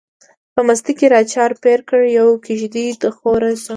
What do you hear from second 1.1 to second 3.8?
را چار پیر کړه، یوه کیږدۍ دخورو څڼو